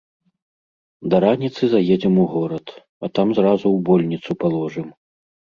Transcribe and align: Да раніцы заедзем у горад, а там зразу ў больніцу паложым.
Да 1.13 1.17
раніцы 1.25 1.63
заедзем 1.75 2.13
у 2.23 2.25
горад, 2.33 2.67
а 3.05 3.13
там 3.19 3.27
зразу 3.41 3.63
ў 3.63 3.77
больніцу 3.91 4.31
паложым. 4.47 4.87